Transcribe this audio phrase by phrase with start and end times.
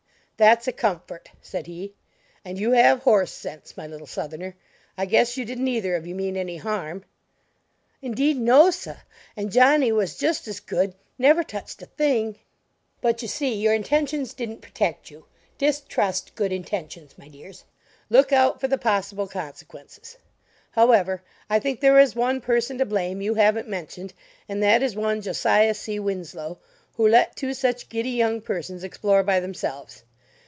[0.37, 1.93] "That's a comfort," said he,
[2.43, 4.55] "and you have horse sense, my little Southerner.
[4.97, 7.05] I guess you didn't either of you mean any harm"
[8.01, 8.97] "Indeed, no, sah,
[9.37, 12.37] and Johnny was just as good; never touched a thing"
[13.03, 15.27] "But you see your intentions didn't protect you.
[15.59, 17.63] Distrust good intentions, my dears;
[18.09, 20.17] look out for the possible consequences.
[20.71, 21.21] However,
[21.51, 24.13] I think there is one person to blame you haven't mentioned,
[24.49, 25.99] and that is one Josiah C.
[25.99, 26.57] Winslow,
[26.95, 30.01] who let two such giddy young persons explore by themselves.